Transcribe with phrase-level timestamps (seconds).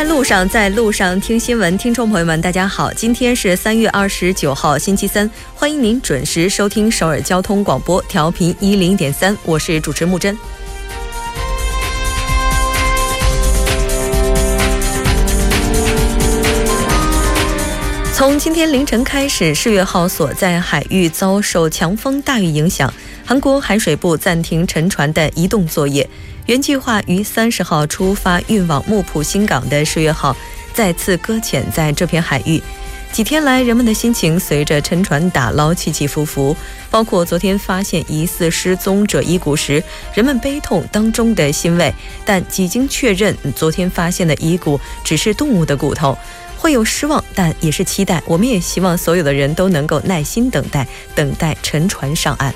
[0.00, 10.34] 在路上，在路上听新闻，听众朋友们，大家好，今天是三月二十九号，星期三，欢迎您准时收听首尔交通广播，调频一零点三，我是主持木真。
[18.14, 22.90] 从今天凌晨开始，世越号所在海域遭受强风大雨影响，
[23.26, 26.08] 韩国海水部暂停沉船的移动作业。
[26.46, 30.36] 原计划于三十号出发运往木浦新港的十月号
[30.72, 32.60] 再次搁浅在这片海域。
[33.12, 36.56] 几天来，人们的心情随着沉船打捞起起伏伏。
[36.90, 39.82] 包括昨天发现疑似失踪者遗骨时，
[40.14, 41.92] 人们悲痛当中的欣慰，
[42.24, 46.16] 但几经确认，昨天发现的遗骨只是动物的骨头。
[46.56, 48.22] 会有失望，但也是期待。
[48.26, 52.54] 我们也希望所有的人都能够耐心等待，等待沉船上岸。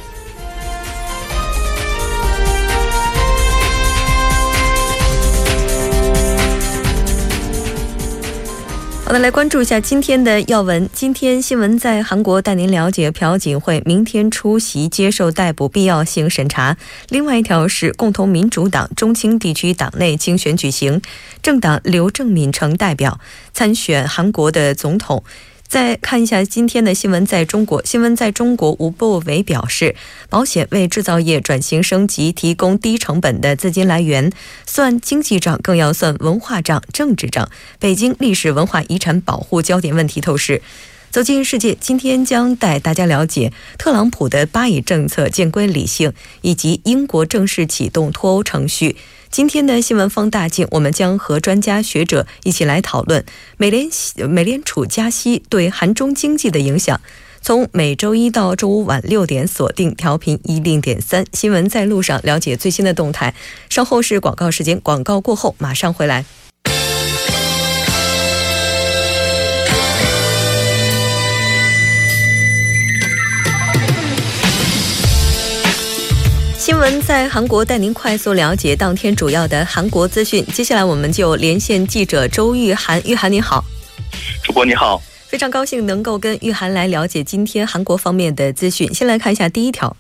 [9.07, 10.89] 好的，来关注一下今天的要闻。
[10.95, 16.79] 今天新闻在韩国带您了解朴槿惠明天出席接受逮捕必要性审查。
[17.11, 21.03] 另外一条是共同民主党中青地区党内竞选举行，
[21.43, 23.21] 政党刘正敏成代表
[23.53, 25.23] 参选韩国的总统。
[25.67, 29.97] 再看一下今天的新闻，在中国，新闻在中国，吴博伟表示，
[30.29, 34.31] 保险为制造业转型升级提供低成本的资金来源，
[34.67, 37.51] 算经济账更要算文化账、政治账。
[37.81, 40.63] 北京历史文化遗产保护焦点问题透视。
[41.15, 48.97] 走进世界，今天将带大家了解特朗普的巴以政策渐归理性，以及英国正式启动脱欧程序。
[49.31, 53.25] 今天的新闻放大镜，我们将和专家学者一起来讨论
[53.57, 53.89] 美联
[54.29, 57.01] 美联储加息对韩中经济的影响。
[57.41, 63.33] 从每周一到周五晚六点，锁定调频一零点三，新闻在路上，了解最新的动态。
[63.71, 66.25] 稍后是广告时间，广告过后马上回来。
[76.65, 80.43] 新闻在韩国带您快速了解当天主要的韩国资讯。
[80.47, 83.63] 接下来我们就连线记者周玉涵，玉涵你好，
[84.43, 88.89] 主播你好，非常高兴能够跟玉涵来了解今天韩国方面的资讯。
[88.95, 89.95] 先来看一下第一条。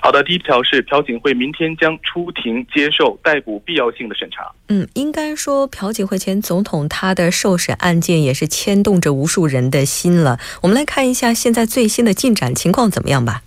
[0.00, 4.52] 好的，第一条是朴槿惠明天将出庭接受逮捕必要性的审查。
[4.68, 10.38] 嗯，应该说朴槿惠前总统他的受审案件也是牵动着无数人的心了。
[10.60, 13.42] 我们来看一下现在最新的进展情况怎么样吧。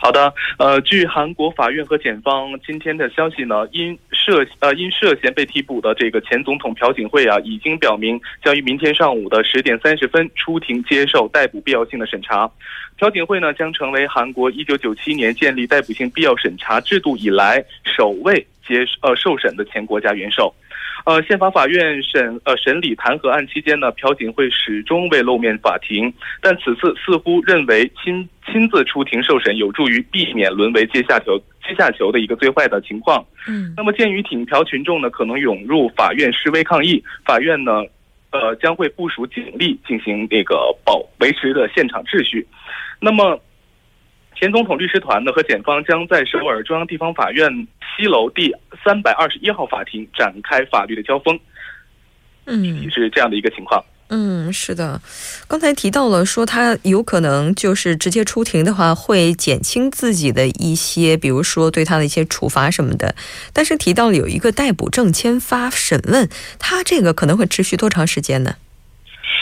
[0.00, 12.48] 好的，呃，据韩国法院和检方今天的消息呢，因涉呃因涉嫌被提捕的这个前总统朴槿惠啊，已经表明将于明天上午的十点三十分出庭接受逮捕必要性的审查。
[12.96, 20.54] 朴槿惠呢，将成为韩国一九九七年建立逮捕性必要审查制度以来首位接呃受审的前国家元首。
[21.08, 33.24] 呃，宪法法院审呃审理弹劾案期间呢，朴槿惠始终未露面法庭，但此次似乎认为亲亲自出庭受审有助于避免沦为阶下囚阶下囚的一个最坏的情况。
[33.48, 37.82] 嗯，那么鉴于挺朴群众呢可能涌入法院示威抗议，法院呢，
[38.30, 42.46] 呃将会部署警力进行这个保维持的现场秩序。
[43.00, 43.40] 那么。
[44.38, 47.50] 前总统律师团呢和检方将在首尔中央地方法院
[47.96, 48.54] 西楼第
[48.84, 51.38] 三百二十一号法庭展开法律的交锋。
[52.44, 53.84] 嗯，是这样的一个情况。
[54.10, 55.02] 嗯，是的。
[55.46, 63.14] 刚才提到了说他有可能就是直接出庭的话，会减轻自己的一些，比如说对他的一些处罚什么的。
[63.52, 66.26] 但是提到了有一个逮捕证签发审问，
[66.58, 68.54] 他这个可能会持续多长时间呢？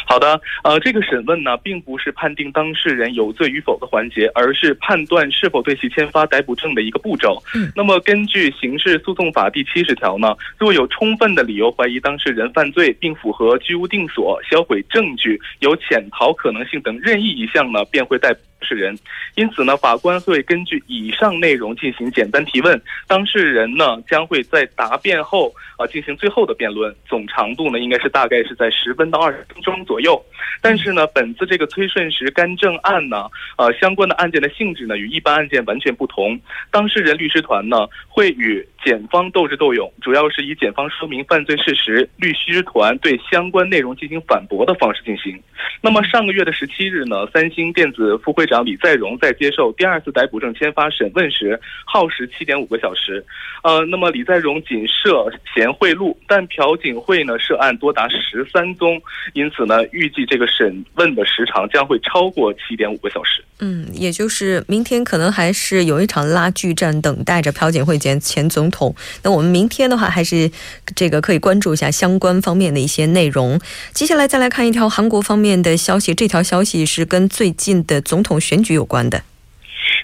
[0.07, 7.43] 好的，呃，这个审问呢，并不是判定当事人有罪与否的环节，而是判断是否对其签发逮捕证的一个步骤。
[7.55, 18.41] 嗯，那么根据刑事诉讼法第七十条呢，若有充分的理由怀疑当事人犯罪，并符合居无定所、销毁证据、有潜逃可能性等任意一项呢，便会逮捕。
[18.63, 18.99] 是人，
[19.35, 30.25] 因此呢，法官会根据以上内容进行简单提问，当事人呢将会在答辩后啊进行最后的辩论，总长度呢应该是大概是在十分到二十分钟左右。
[30.63, 33.29] 但是呢，本次这个崔顺实干政案呢，
[33.59, 36.41] 呃，相关的案件的性质呢与一般案件完全不同，
[36.71, 45.37] 当事人律师团呢会与检方斗智斗勇，主要是以检方说明犯罪事实，律师团对相关内容进行反驳的方式进行。
[45.83, 48.65] 那么上个月的十七日呢，三星电子副会长。
[48.65, 53.25] 李在镕在接受第二次逮捕证签发审问时，耗时七点五个小时。
[53.65, 59.03] 呃，那么李在镕仅涉嫌贿赂，但朴槿惠呢涉案多达十三宗，
[59.35, 63.45] 因此呢，预计这个审问的时长将会超过七点五个小时。
[63.59, 68.76] 嗯，也就是明天可能还是有一场拉锯战等待着朴槿惠前前总统。
[68.79, 68.95] 统。
[69.23, 70.51] 那我们明天的话，还是
[70.95, 73.59] 这个可以关注一下相关方面的一些内容。
[73.93, 79.23] 接下来再来看一条韩国方面的消息，这条消息是跟最近的总统选举有关的。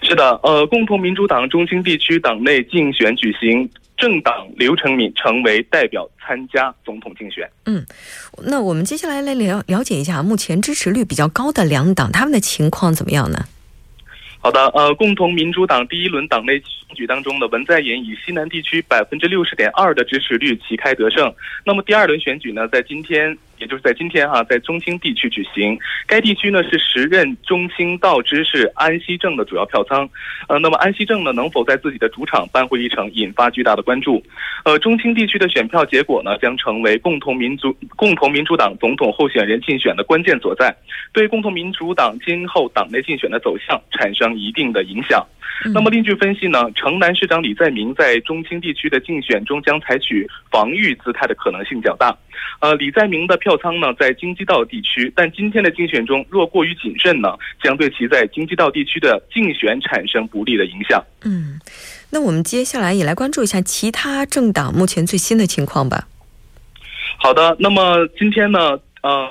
[0.02, 7.48] 是的，呃，共同民主党中心地区党内竞选举行，政党刘成敏成为代表参加总统竞选。
[7.66, 7.84] 嗯，
[8.44, 13.46] 那我们接下来来了了解一下目前支持率比较高的两党，他们的情况怎么样呢？
[14.43, 21.33] 好的，呃，共同民主党第一轮党内选举当中的文在寅以西南地区百分之六十点二的支持率旗开得胜。
[21.65, 23.39] 那么第二轮选举呢，在今天。
[23.62, 25.79] 也就是在今天哈，在中青地区举行。
[26.05, 30.09] 该地区呢是时任中青道知事安熙正的主要票仓。
[30.49, 34.20] 呃，那么安熙正呢能否在自己的主场扳回一城，引发巨大的关注。
[34.64, 40.75] 呃，中青地区的选票结果呢，将成为共同民族共同民主党总统候选人竞选的关键所在，
[41.12, 45.25] 对共同民主党今后党内竞选的走向产生一定的影响。
[45.73, 52.17] 那么，另据分析呢，城南市长李在明在中青地区的竞选中将采取防御姿态的可能性较大。
[52.61, 61.02] 呃，李在明的票仓呢在京畿道地区，但今天的竞选中若过于谨慎呢，将对其在京畿道地区的竞选产生不利的影响。
[61.25, 61.58] 嗯，
[62.11, 66.08] 那我们接下来也来关注一下其他政党目前最新的情况吧。
[67.19, 69.29] 好的，那么今天呢，呃。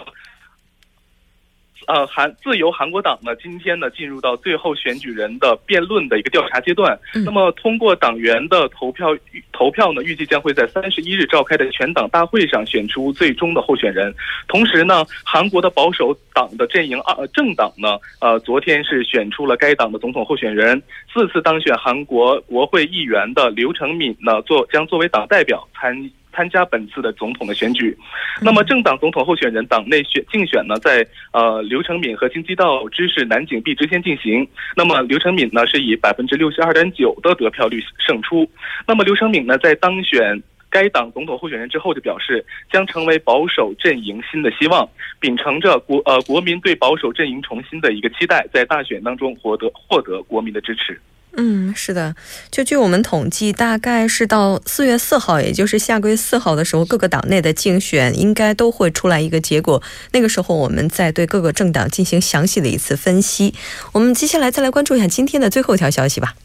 [1.91, 6.97] 呃，韩自由韩国党呢，今天呢进入到最后选举人的辩论的一个调查阶段。
[7.25, 9.09] 那么，通过党员的投票
[9.51, 14.13] 投票呢，预计将会在三十一日召开的全党大会上选出最终的候选人。
[14.47, 20.81] 同时呢，韩国的保守党的阵营二政党呢，呃，昨天是选出了该党的总统候选人，
[21.13, 26.09] 四次当选韩国国会议员的刘成敏呢，作将作为党代表参。
[26.33, 27.97] 参加本次的总统的选举，
[28.41, 34.47] 那么政党总统候选人党内选竞选呢，在呃刘成敏和京畿道知事南景碧之间进行。
[34.75, 38.49] 那么刘成敏呢是以百分之六十二点九的得票率胜出。
[38.87, 44.87] 那么刘成敏呢在当选该党总统候选人之后，就表示将成为保守阵营新的希望，
[45.19, 50.99] 秉承着国呃国民对保守阵营重新的一个期待，在大选当中获得获得国民的支持。
[51.37, 52.13] 嗯，是的，
[52.51, 59.81] 就据我们统计，大概是到四月四号，也就是下个月四号的时候，各个党内的竞选应该都会出来一个结果。
[60.11, 63.53] 那个时候，我们再对各个政党进行详细的一次分析。
[63.93, 66.35] 我们接下来再来关注一下今天的最后一条消息吧。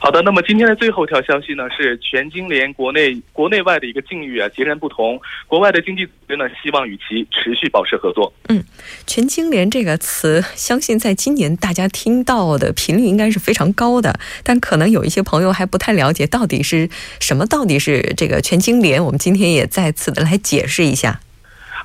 [0.00, 5.20] 好的，那么今天的最后一条消息呢，是全金联国内国内外的一个境遇啊截然不同。
[5.46, 8.32] 国外的经济组织呢，希望与其持续保持合作。
[8.48, 8.62] 嗯，
[9.06, 16.88] 全金联这个词，相信在今年大家听到的频率应该是非常高的，但可能有一些朋友还不太了解到底是
[17.20, 19.02] 什么，到底是这个全金联。
[19.04, 21.20] 我们今天也再次的来解释一下。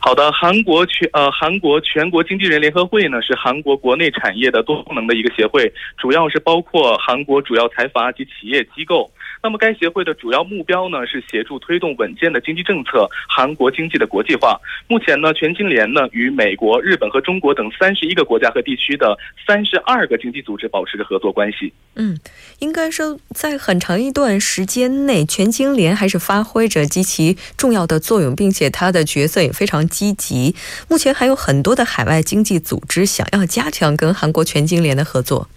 [0.02, 9.12] 好的，韩国全呃韩国全国经纪人联合会呢是韩国国内产业的多功能的一个协会，主要是包括韩国主要财阀及企业机构。
[9.42, 14.60] 那么该协会的主要目标呢是协助推动稳健的经济政策，韩国经济的国际化。
[14.88, 21.72] 目前呢，全金联呢与美国、日本和中国等三十一个国家和地区的三十二个经济组织保持着合作关系。
[21.96, 22.20] 嗯，
[22.60, 30.56] 应该说在很长一段时间内，全金联还是发挥着极其重要的作用，并且它的角色也非常积极。
[30.90, 35.48] 目前还有很多的海外经济组织想要加强跟韩国全金联的合作。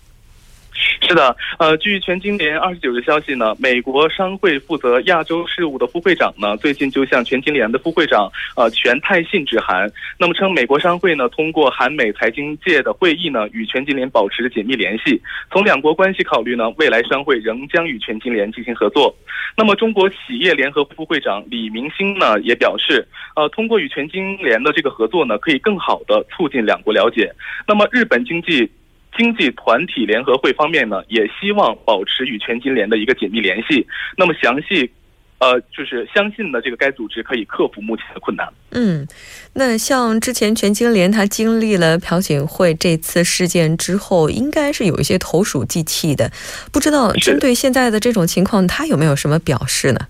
[0.74, 15.20] 是的，呃，据全金联二十九日消息呢，美国商会负责亚洲事务的副会长呢，最近就向全金联的副会长呃全泰信致函，那么称美国商会呢通过韩美财经界的会议呢，与全金联保持着紧密联系。
[15.50, 19.14] 从两国关系考虑呢，未来商会仍将与全金联进行合作。
[19.56, 27.30] 那么中国企业联合副会长李明星呢也表示，呃，通过与全金联的这个合作呢，可以更好的促进两国了解。
[27.66, 28.70] 那么日本经济。
[29.16, 33.86] 经济团体联合会方面呢，也希望保持与全金联的一个紧密联系。
[34.16, 34.90] 那么详细，
[35.38, 38.48] 呃，就是相信呢，这个该组织可以克服目前的困难。
[38.70, 39.06] 嗯，
[39.52, 46.30] 那像之前全金联它经历了朴槿惠这次事件之后，应该是有一些投鼠忌器的。
[46.72, 50.00] 不知道针对现在的这种情况，他有没有什么表示呢？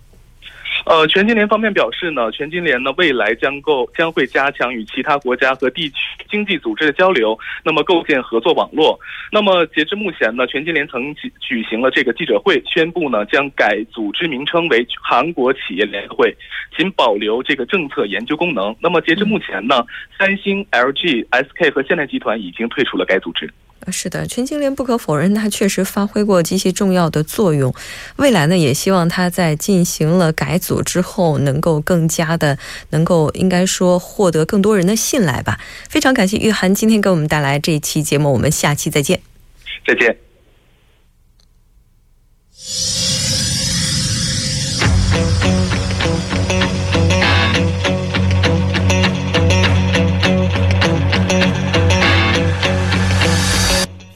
[0.85, 5.97] 呃，全金联方面表示呢，全金联呢未来将构将会加强与其他国家和地区
[6.29, 8.99] 经济组织的交流，那么构建合作网络。
[9.31, 16.37] 那么截至目前呢，全金联曾举举行了这个记者会，宣布呢将改组织名称为韩国企业联合会，
[16.77, 18.75] 仅保留这个政策研究功能。
[18.81, 19.85] 那么截至目前呢，
[20.19, 23.49] 三星、LG、SK 和现代集团已经退出了该组织。
[23.91, 27.75] 是的，全金莲不可否认，他确实发挥过极其重要的作用。
[28.17, 32.59] 未来呢，也希望他在进行了改组之后，能够更加的，
[32.91, 35.59] 能够应该说获得更多人的信赖吧。
[35.89, 39.21] 非常感谢玉涵今天给我们带来这一期节目，我们下期再见。
[39.87, 40.17] 再见。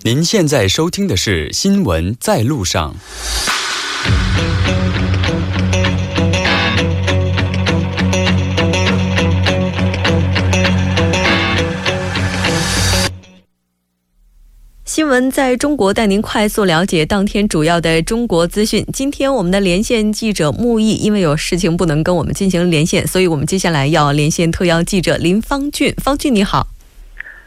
[0.07, 2.95] 您现在收听的是《新闻在路上》。
[14.85, 18.87] 新闻在中国带您快速了解当天主要的中国资讯。
[18.93, 25.93] 今天我们的连线记者木易因为有事情不能跟我们进行连线，所以我们接下来要连线特邀记者林方俊。
[25.97, 26.69] 方俊你好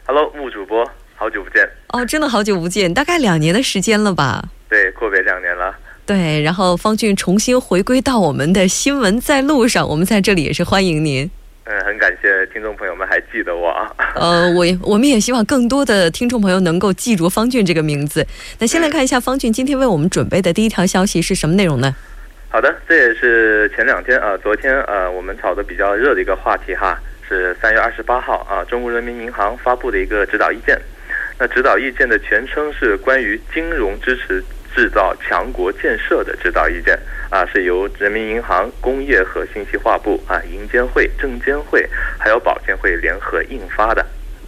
[0.06, 0.84] ，Hello，木主播。
[1.16, 4.44] 好久不见哦，真的好久不见，大概两年的时间了吧？
[4.68, 5.74] 对，阔别两年了。
[6.06, 11.28] 对，然后方俊重新回归到我们的新闻在路上，我们在这里也是欢迎您。
[11.64, 13.90] 嗯，很感谢听众朋友们还记得我啊。
[14.14, 18.26] 呃，我我们也希望更多的听众朋友能够记住方俊这个名字。
[18.58, 21.94] 那先来看一下方俊今天为我们准备的第一条消息是什么内容呢？
[22.48, 30.76] 好的，这也是前两天啊，昨天呃，我们炒的比较热的一个话题哈，是三月二十八号啊，中国人民银行发布的一个指导意见。
[31.40, 34.44] 那指导意见的全称是关于金融支持
[34.74, 36.98] 制造强国建设的指导意见
[37.30, 44.04] 啊，是由人民银行、工业和信息化部啊、银监会、证监会还有保监会联合印发的。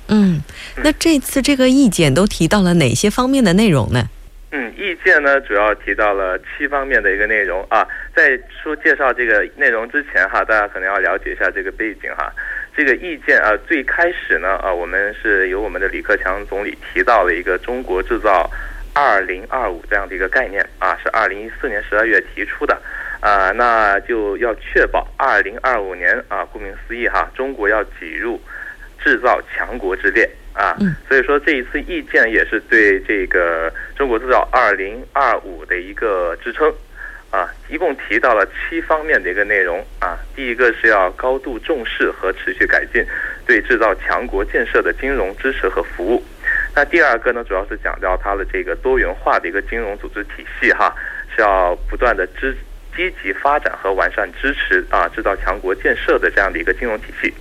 [0.09, 0.43] 嗯，
[0.85, 4.05] 那这次这个意见都提到了哪些方面的内容呢？
[4.51, 7.89] 嗯，意见呢主要提到了七方面的一个内容啊。
[8.15, 12.31] 在说介绍这个内容之前哈，大家可能要了解一下这个背景哈。
[12.75, 18.51] 这个意见啊，最开始呢啊，我们是由我们的李克强总理提到了一个“中国制造
[18.95, 22.81] 二零二五”这样的一个概念啊，是二零一四年十二月提出的
[23.21, 28.41] 啊，那就要确保二零二五年啊，顾名思义哈，中国要挤入
[28.99, 30.75] 制造强国之列啊，
[31.07, 36.73] 所以说这一次意见也是对这个“中国制造二零二五”的一个支撑。
[37.33, 40.19] 啊，一共提到了七方面的一个内容啊。
[40.37, 43.05] 第一个是要高度重视和持续改进
[43.47, 46.23] 对制造强国建设的金融支持和服务。
[46.75, 50.95] 那第二个呢，主要是讲到它的这个多元化的一个金融组织体系哈，
[51.35, 52.55] 是要不断的支
[52.97, 57.33] 积极发展和完善支持啊制造强国建设的这样的一个金融体系。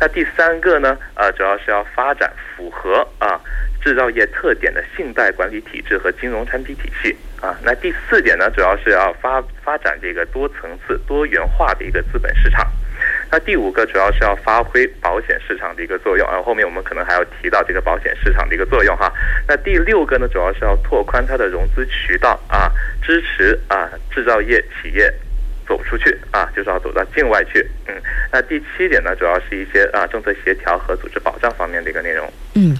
[0.00, 3.40] 那第三个呢，呃，主要是要发展符合啊。
[3.82, 12.64] 制造业特点的信贷管理体制和金融产品体系啊，那第四点呢，主要是要发发展这个多层次、多元化的一个资本市场。
[13.32, 19.10] 那第五个主要是要发挥保险市场的一个作用啊，后面我们可能还要提到这个保险市场的一个作用哈。
[19.48, 22.70] 那第六个呢，主要是要拓宽它的融资渠道啊，
[23.02, 25.10] 支持啊制造业企业
[25.66, 27.66] 走出去啊，就是要走到境外去。
[27.88, 27.94] 嗯，
[28.30, 32.30] 那第七点呢，主要是一些啊政策协调和组织保障方面的一个内容。
[32.54, 32.76] 嗯。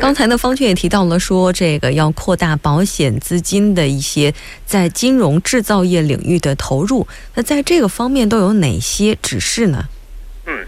[0.00, 4.32] 刚才呢，方俊也提到了说，这个要扩大保险资金的一些
[4.64, 7.06] 在金融制造业领域的投入。
[7.34, 9.84] 那在这个方面都有哪些指示呢？
[10.46, 10.64] 嗯，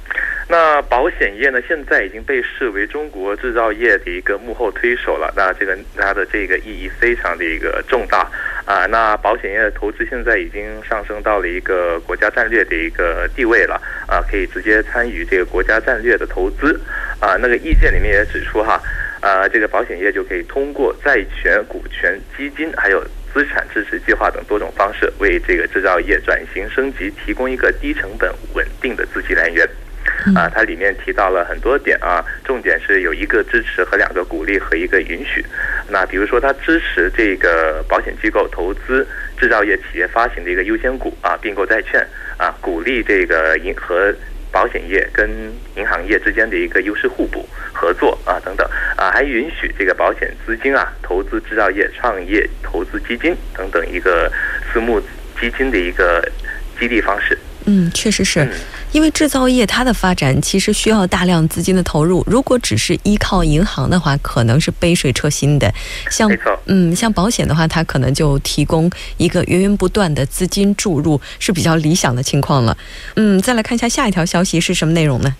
[0.48, 5.32] 那保险业呢，现在已经被视为中国制造业的一个幕后推手了。
[5.34, 8.30] 那这个它的这个意义非常的一个重大
[8.66, 8.84] 啊。
[8.84, 16.78] 那保险业的投资现在已经上升到了一个国家战略的一个地位了啊，可以直接参与这个国家战略的投资
[17.18, 17.34] 啊。
[17.40, 18.78] 那个意见里面也指出哈。
[19.22, 23.00] 啊，这个保险业就可以通过债权、股权、基金，还有
[23.32, 29.64] 资产支持计划等多种方式，为这个制造业转型升级提供一个低成本、稳定的资金来源。
[30.34, 35.44] 啊，它里面提到了很多点啊，重点是有一个支持和两个鼓励和一个允许。
[35.88, 39.06] 那比如说，它支持这个保险机构投资
[39.38, 42.04] 制造业企业发行的一个优先股啊，并购债券
[42.36, 44.12] 啊，鼓励这个银和。
[44.52, 45.28] 保险业跟
[45.76, 54.30] 银行业之间的一个优势互补合作啊，等等啊，还允许这个保险资金啊投资制造业创业投资基金等等一个
[54.72, 55.00] 私募
[55.40, 56.22] 基金的一个
[56.78, 57.36] 激励方式。
[57.66, 58.48] 嗯，确实是。
[58.92, 65.72] 因为制造业它的发展其实需要大量资金的投入，如果只是依靠银行的话，可能是杯水车薪的。
[66.10, 66.30] 像
[66.66, 72.76] 嗯，像保险的话，它可能就提供一个源源不断的资金注入，是比较理想的情况了。
[73.16, 75.34] 嗯，再来看一下下一条消息是什么内容呢？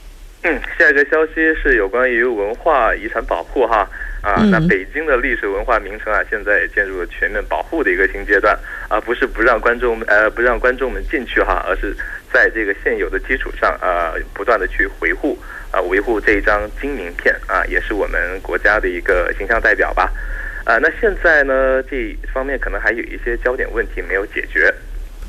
[0.45, 3.89] 嗯，下一个消息是有关于文化遗产保护哈。
[4.23, 8.57] 啊，那北京的历史文化名城啊，现在也进入了全面保护的一个新阶段
[8.89, 11.93] 啊，不是不让观众呃不让观众们进去哈，而是
[12.33, 15.37] 在这个现有的基础上啊，不断的去维护
[15.73, 20.09] 啊，维护这一张金名片啊，也是我们国家的一个形象代表吧。
[20.65, 24.73] 啊，那现在呢，这方面可能还有一些焦点问题没有解决。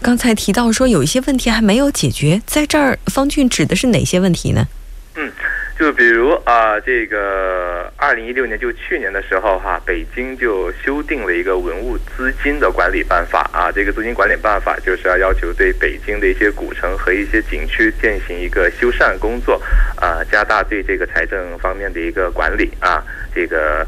[0.04, 4.68] 刚才提到说有一些问题还没有解决，在这儿方俊指的是哪些问题呢？
[5.16, 5.32] 嗯。
[5.78, 13.72] 就比如啊，这个二零一六年就去年的时候哈，北京就修订了一个文物资金的管理办法啊。
[13.72, 19.60] 这个资金管理办法就是要要求对北京的一些古城和一些景区进行一个修缮工作
[19.96, 23.04] 啊，加大对这个财政方面的一个管理啊。
[23.34, 23.86] 这个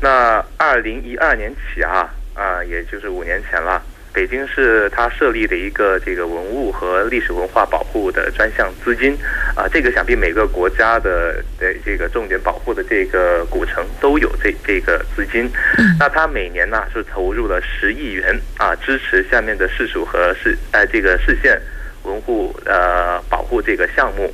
[0.00, 3.82] 那二零一二年起啊啊，也就是五年前了。
[4.12, 9.16] 北京市它设立的一个这个文物和历史文化保护的专项资金，
[9.56, 15.50] 啊，这个想必每个国家的的这个重点保护的这个古城都有这这个资金。
[15.98, 21.60] 那它每年呢是投入了十亿元啊，支持下面的市属和市呃这个市县
[22.02, 24.32] 文物呃保护这个项目。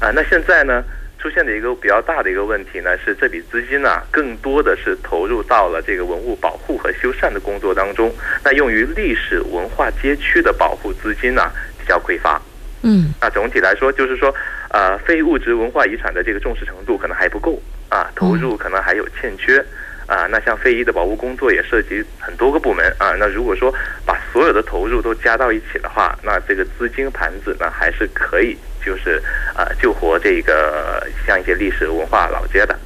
[0.00, 0.84] 啊，那现在呢？
[1.22, 8.12] 出现的一个比较大的一个问题呢，是这笔资金呢，更多的是投入到了这个文物保护和修缮的工作当中。
[8.44, 11.48] 那用于历史文化街区的保护资金呢，
[11.78, 12.42] 比较匮乏。
[12.82, 14.34] 嗯，那总体来说，就是说，
[14.70, 19.64] 呃，非物质文化遗产的这个重视程度可能还不够啊，投入可能还有欠缺
[20.12, 20.26] 啊。
[20.30, 23.12] 那像非遗的保护工作也涉及很多个部门啊。
[23.18, 23.72] 那如果说
[24.04, 28.56] 把所有的投入都加到一起的话，那这个资金盘子呢，还是可以。
[28.84, 29.22] 就是
[29.54, 32.76] 呃救活这个像一些历史文化老街的，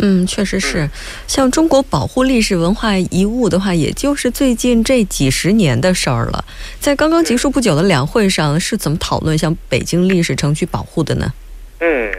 [0.00, 0.86] 嗯，确实是，
[1.26, 6.44] 像中国保护历史文化遗物的话，也就是最近这几十年的事儿了。
[6.78, 11.32] 在刚刚结束不久的两会上，是怎么讨论像北京历史城区保护的呢？
[11.80, 12.12] 嗯。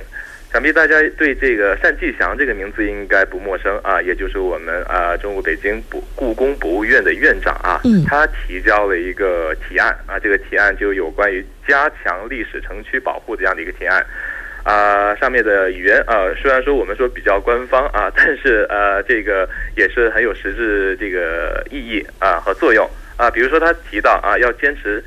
[0.51, 14.03] 想必大家对这个单霁翔这个名字应该不陌生啊，也就是我们啊中国北京博故宫博物院的院长啊，他提交了一个提案啊，这个提案就有关于加强历史城区保护这样的一个提案
[14.63, 25.03] 啊，上面的语言啊，虽然说我们说比较官方啊，但是呃这个也是很有实质这个意义啊和作用啊，比如说他提到啊要坚持。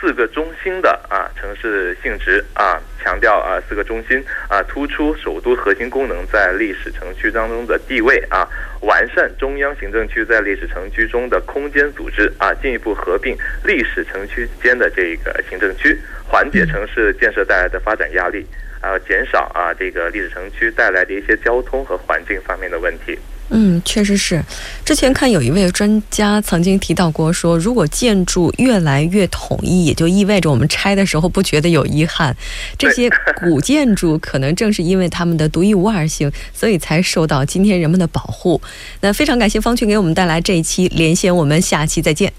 [0.00, 8.48] 四个中心的啊城市性质啊，强调啊四个中心啊，突出首都核心功能在历史城区当中的地位啊，
[8.82, 18.46] 完善中央行政区在历史城区中的空间组织啊，进一步合并历史城区间的这个行政区，缓解城市建设带来的发展压力，
[18.80, 23.18] 啊，减少啊这个历史城区带来的一些交通和环境方面的问题。
[23.50, 24.44] 嗯，确实是。
[24.84, 32.36] 之前看有一位专家曾经提到过，说如果建筑越来越统一，也就意味着我们拆的时候不觉得有遗憾。
[32.76, 33.08] 这些
[33.40, 38.60] 古建筑可能正是因为它们的独一无二性，所以才受到今天人们的保护。
[39.00, 42.32] 那非常感谢方群给我们带来这一期连线，我们下期再见。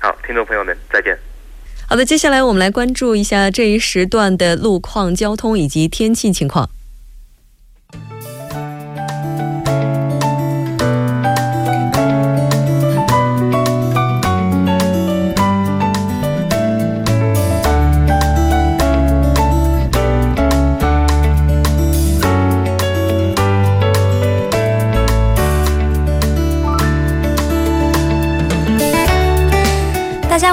[0.00, 1.18] 好，听众朋友们，再见。
[1.88, 6.70] 好的，接下来我们来关注一下这一时段的路况、交通以及天气情况。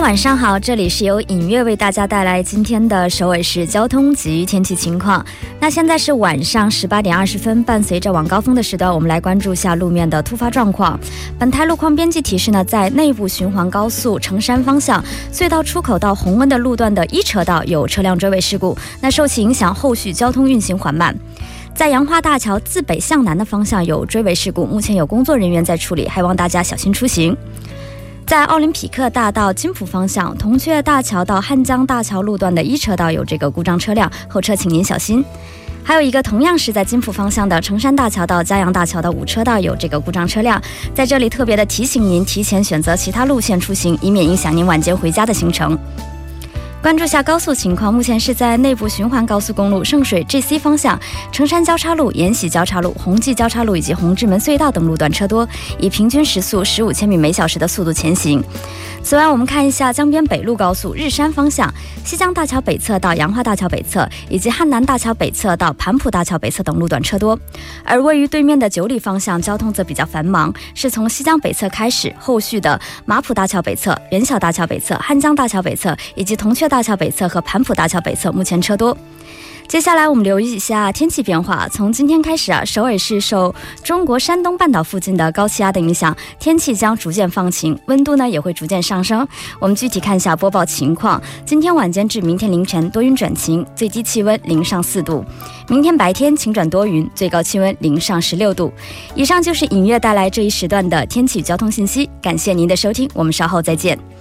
[0.02, 5.24] 晚上好，这里是由影月为大家带来今天的首尔市交通及天气情况。
[5.60, 11.00] 那现在是晚上十八点二十分，伴随着晚高峰的时段，我们来关注下路面的突发状况。
[11.38, 21.16] 本台路况编辑提示呢，在内部循环高速成山方向隧道出口到红温的路段的一车道有车辆追尾事故，那受其影响，后续交通运行缓慢。
[21.76, 27.36] 在杨花大桥自北向南的方向有追尾事故，目前有工作人员在处理，还望大家小心出行。
[28.30, 35.26] 在奥林匹克大道金浦方向铜雀大桥到汉江大桥路段的一车道有这个故障车辆，后车请您小心。
[35.84, 40.62] 还有一个同样是在金浦方向的成山大桥到嘉阳大桥的五车道有这个故障车辆，
[40.94, 45.76] 在这里特别的提醒您提前选择其他路线出行，以免影响您晚间回家的行程。
[46.82, 50.98] 关注下高速情况，目前是在内部循环高速公路圣水 GC 方向，
[51.30, 55.46] 成山交叉路、延禧交叉路、宏济交叉路以及红志门隧道等路段车多，
[55.78, 58.42] 以平均时速十五千米每小时的速度前行。
[59.04, 61.72] 此外，我们看一下江边北路高速日山方向，
[62.06, 67.38] 西江大桥北侧到杨花大桥北侧，以及汉南大桥北侧到盘浦大桥北侧等路段车多。
[67.84, 78.96] 而位于对面的九里方向，交通则比较繁忙，是从西江北侧开始，后续的马浦大桥北侧、元小大桥北侧、汉江大桥北侧以及铜雀大桥北侧和盘浦大桥北侧，目前车多。
[79.68, 81.68] 接下来我们留意一下天气变化。
[81.70, 83.54] 从今天开始啊，首尔市受
[83.84, 89.28] 中国山东半岛附近的高气压的影响，天气将逐渐放晴，温度呢也会逐渐上升。
[89.60, 95.24] 我们具体看一下播报情况：今天晚间至明天凌晨多云转晴，最低气温零上四度；
[95.68, 98.74] 明天白天晴转多云，最高气温零上十六度。
[99.14, 104.19] 以上就是影月带来这一时段的天气交通信息，感谢您的收听，我们稍后再见。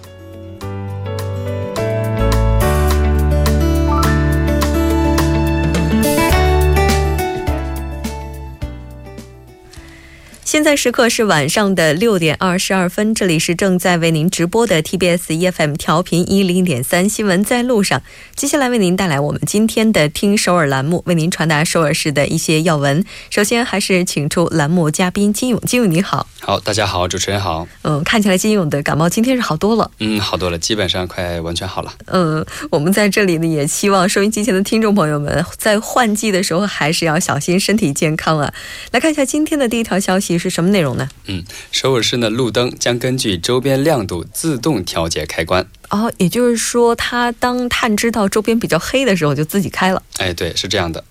[10.49, 18.01] 现在时刻是晚上的六点二十二分，这里是正在为您直播的 TBS EFM 调频一零点三新闻在路上。
[18.35, 23.05] 接下来为您带来我们今天的听首尔栏目，为您传达首尔市的一些要闻。
[23.29, 26.27] 首先还是请出栏目嘉宾金勇，金勇你好。
[26.41, 27.69] 好，大家好，主持人好。
[27.83, 29.91] 嗯，看起来金勇的感冒今天是好多了。
[29.99, 31.93] 嗯，好多了，基本上快完全好了。
[32.07, 38.55] 嗯，我们在这里呢也希望收音机前的听众朋友们在换季的时候还是要小心身体健康啊。
[38.93, 40.38] 来看一下今天的第一条消息。
[40.39, 41.09] 是什么内容呢？
[41.27, 45.67] 嗯，首尔市的路灯将根据周边亮度自动调节开关。
[45.91, 50.03] 哦，也就是说，它当探知到周边比较黑的时候，就自己开了。
[50.19, 51.03] 哎，对，是这样的。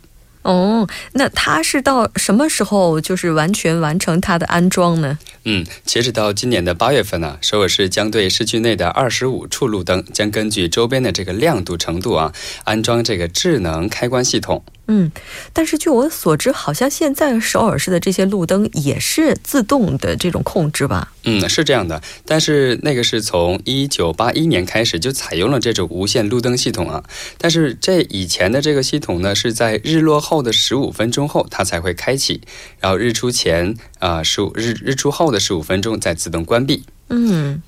[0.44, 5.18] 哦，那它是到什么时候就是完全完成它的安装呢？
[5.44, 12.32] 嗯，截止到今年的八月份呢，首尔市将对市区内的二十五处路灯将根据周边的这个亮度程度啊，
[12.64, 14.64] 安装这个智能开关系统。
[14.88, 15.12] 嗯，
[15.52, 21.12] 但是据我所知，好像现在首尔市的这些路灯也是自动的这种控制吧？
[21.26, 22.02] 嗯，是这样的。
[22.26, 27.04] 但是那个是从一九八一年开始就采用了这种无线路灯系统啊。
[27.38, 32.42] 但是这以前的这个系统呢，是在日落后的十五分钟后它才会开启，
[32.80, 36.84] 然后日出前啊十五日日出后的十五分钟再自动关闭。
[37.10, 37.62] 嗯。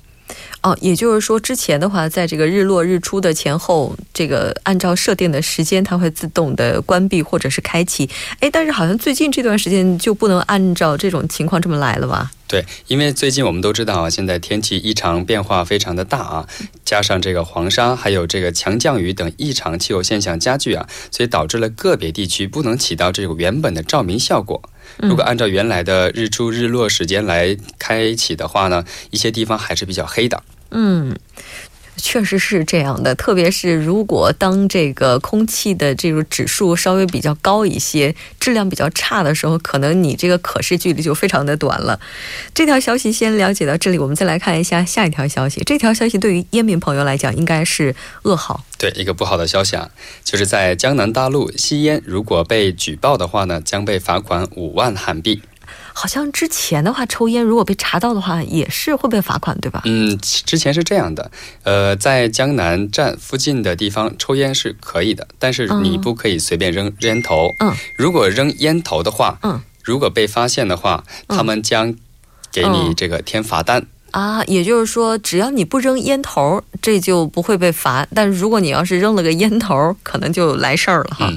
[0.62, 8.08] 哦，也就是说，之前的话，在这个日落日出的前后，这个按照设定的时间，它会自动的关闭或者是开启。
[8.40, 12.30] 哎，但是好像最近这段时间就不能按照这种情况这么来了吧？
[12.50, 16.48] 对，因为最近我们都知道啊，现在天气异常变化非常的大啊，
[16.84, 24.60] 加上这个黄沙还有这个强降雨等异常气候现象加剧啊，所以导致了个别地区不能起到这个原本的照明效果。
[24.96, 30.42] 如果按照原来的日出日落时间来开启的话呢，一些地方还是比较黑的。
[30.72, 31.16] 嗯。
[32.00, 42.00] 确实是这样的，特别是如果当这个空气的这个指数稍微比较高一些，质量比较差的时候，可能你这个可视距离就非常的短了。
[42.54, 45.62] 这条消息先了解到这里，我们再来看一下下一条消息。
[45.64, 48.64] 这条消息对于烟民朋友来讲，应该是噩耗。
[48.78, 49.90] 对，一个不好的消息啊，
[50.24, 55.42] 就是在江南大陆吸烟，如果被举报的话呢，将被罚款五万韩币。
[55.92, 59.82] 好像之前的话，抽烟如果被查到的话，也是会被罚款，对吧？
[59.84, 61.30] 嗯，之前是这样的，
[61.64, 67.54] 呃，在江南站附近的地方抽烟是可以的，但是你不可以随便扔烟头。
[67.58, 71.94] 嗯，如果扔烟头的话，嗯，如果被发现的话，他们将
[72.52, 73.86] 给你这个添罚单。
[74.12, 81.32] 啊，也就是说，只要你不扔烟头，这就不会被罚；但如果你要是扔了个烟头，可能就来事儿了哈。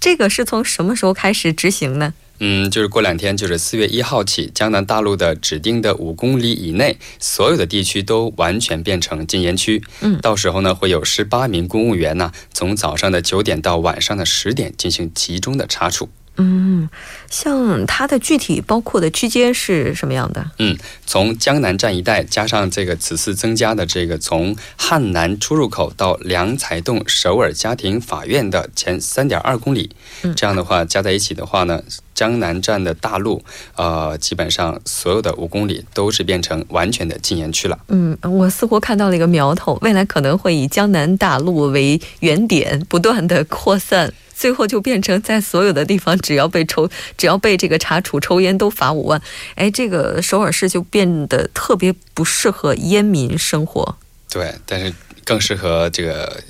[0.00, 2.12] 这个是从什么时候开始执行呢？
[2.38, 9.82] 嗯，就是过两天，就是四月一号起，江南大陆的指定的五公里以内所有的地区都完全变成禁烟区。
[10.00, 16.08] 嗯，到时候呢，会有十八名公务员呢，从早上的九点到晚上的十点进行集中的查处。
[16.36, 16.88] 嗯，
[17.30, 20.50] 像它的具体包括的区间是什么样的？
[20.58, 29.90] 嗯，从江南站一带，加上这个此次增加的这个从汉南出入口到良才洞首尔家庭法院的前三点二公里，
[30.36, 31.82] 这样的话加在一起的话呢，
[32.14, 33.42] 江南站的大路，
[33.76, 37.78] 呃，基本上所有的五公里都是变成完全的禁烟区了。
[37.88, 44.12] 嗯，我似乎看到了一个苗头，未来可能会以江南大路为原点，不断的扩散。
[44.36, 49.20] 最后就变成在所有的地方，只要被抽， 只要被这个查处抽烟都罚五万。
[49.54, 53.96] 哎，这个首尔市就变得特别不适合烟民生活。
[54.30, 54.92] 对，但是
[55.24, 56.42] 更适合这个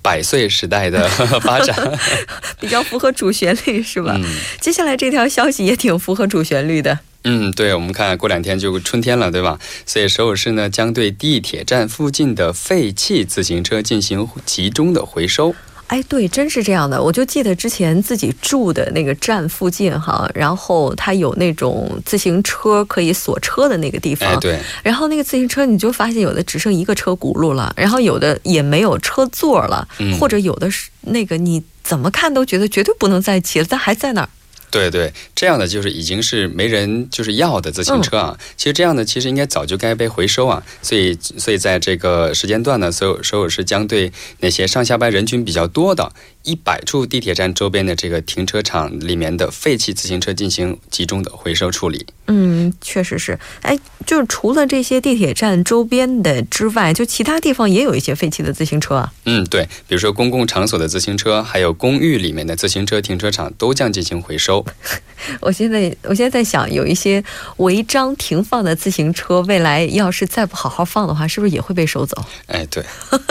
[0.00, 1.06] 百岁时代的
[1.40, 1.76] 发展，
[2.58, 4.18] 比较符合主旋律，是吧？
[4.60, 6.98] 接下来这条消息也挺符合主旋律的。
[7.24, 9.58] 嗯，对，我们看过两天就春天了，对吧？
[9.84, 15.54] 所以首尔市呢将对地铁站附近的废弃自行车进行集中的回收。
[15.88, 17.02] 哎，对，真是这样的。
[17.02, 24.28] 我就记得之前自己住的那个站附近哈，然后它有那种自行车可以锁车的那个地方。
[24.28, 24.60] 哎，对。
[24.82, 29.88] 然后那个自行车，你就发现有的只剩一个车轱辘了，然后有的也没有车座了，
[30.20, 34.28] 或者有的是那个你怎么看都觉得绝对不能再骑了，但还在那儿。
[34.70, 38.38] 对对，这样的就是已经是没人就是要的自行车啊。
[38.56, 40.62] 其实这样的其实应该早就该被回收啊。
[40.82, 46.12] 所以所以在这个时间段呢，所有所有是将对那些上下班人群比较多的。
[46.44, 52.06] 一百处地铁站周边的这个停车场里面的废弃自行车进行集中的回收处理。
[52.28, 53.38] 嗯，确实是。
[53.62, 59.12] 哎，就是除了这些地铁站周边的之外，就其他地方也有一些废弃的自行车啊。
[59.26, 64.64] 嗯，对，比如说公共场所的自行车，还有公寓里面的自行车停车场都将进行回收。
[65.40, 67.22] 我现在我现在在想，有一些
[67.56, 72.16] 违章停放的自行车，未来要是再不好好放的话，是不是也会被收走？
[72.46, 72.84] 哎，对。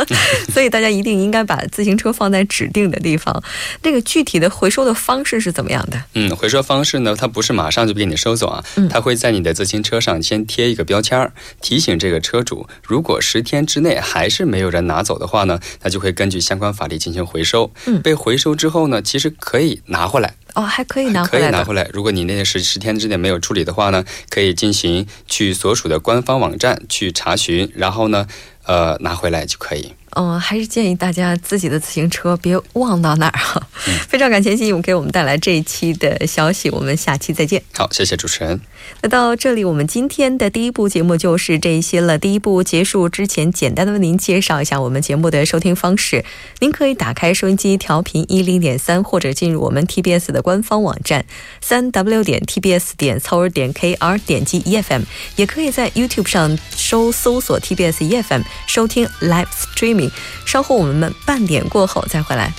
[0.53, 2.97] 所以大家一定应该把自行车放在指定的。
[2.97, 3.43] 地方，
[3.83, 6.03] 那个具体的回收的方式是怎么样的？
[6.15, 9.26] 嗯，回收方式呢，它不是马上就给你收走啊，它会在。
[9.27, 17.69] 在你的自行车上先贴一个标签儿，提醒这个车主，如果十天之内还是没有人拿走的话呢，那就会根据相关法律进行回收。
[17.87, 20.35] 嗯，被回收之后呢，其实可以拿回来。
[20.53, 21.43] 哦，还可以拿回来。
[21.43, 21.89] 可以拿回来。
[21.91, 28.25] 如果你那十十天之内没有处理的话呢，可以进行去所属的官方网站去查询，然后呢，
[28.67, 29.93] 呃，拿回来就可以。
[30.15, 33.61] 嗯，还是建议大家自己的自行车别忘到那儿哈。
[34.07, 37.61] 非常感谢金勇给我们带来这一期的消息，我们下期再见。
[37.75, 38.59] 好，谢谢主持人。
[39.01, 42.17] 那到这里，我们今天的第一部节目就是这些了。
[42.17, 46.25] 第一部结束之前，简单的为您介绍一下我们节目的收听方式。
[46.61, 51.25] 您可以打开收音机调频一零点三，或者进入我们 TBS 的官方网站
[51.61, 55.03] 三 W 点 TBS 点 c o 点 KR，点击 EFM，
[55.35, 60.11] 也可以在 YouTube 上搜搜索 TBS EFM 收听 Live Streaming。
[60.45, 62.53] 稍后我们们半点过后再回来。